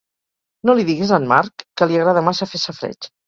No 0.69 0.73
li 0.79 0.85
diguis 0.87 1.13
a 1.13 1.19
en 1.23 1.27
Marc, 1.33 1.67
que 1.81 1.89
li 1.91 1.99
agrada 2.01 2.25
massa 2.31 2.49
fer 2.55 2.63
safareig. 2.65 3.11